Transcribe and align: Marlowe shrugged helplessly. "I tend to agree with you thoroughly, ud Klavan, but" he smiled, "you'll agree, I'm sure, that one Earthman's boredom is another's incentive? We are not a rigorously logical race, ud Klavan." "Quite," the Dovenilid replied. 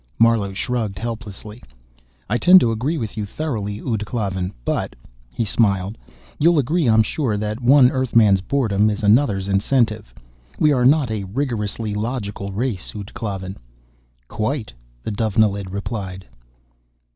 Marlowe 0.17 0.51
shrugged 0.51 0.97
helplessly. 0.97 1.61
"I 2.27 2.39
tend 2.39 2.59
to 2.61 2.71
agree 2.71 2.97
with 2.97 3.17
you 3.17 3.23
thoroughly, 3.27 3.79
ud 3.85 4.03
Klavan, 4.03 4.51
but" 4.65 4.95
he 5.37 5.45
smiled, 5.45 5.95
"you'll 6.39 6.57
agree, 6.57 6.89
I'm 6.89 7.03
sure, 7.03 7.37
that 7.37 7.61
one 7.61 7.91
Earthman's 7.91 8.41
boredom 8.41 8.89
is 8.89 9.03
another's 9.03 9.47
incentive? 9.47 10.11
We 10.57 10.73
are 10.73 10.85
not 10.85 11.11
a 11.11 11.25
rigorously 11.25 11.93
logical 11.93 12.51
race, 12.51 12.93
ud 12.95 13.13
Klavan." 13.13 13.57
"Quite," 14.27 14.73
the 15.03 15.11
Dovenilid 15.11 15.69
replied. 15.69 16.25